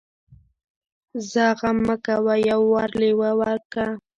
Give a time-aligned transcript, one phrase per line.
[1.29, 3.87] ځه غم مه کوه يو وار لېوه ورک کو.